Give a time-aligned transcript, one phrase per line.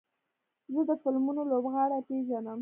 [0.75, 2.59] زه د فلمونو لوبغاړي پیژنم.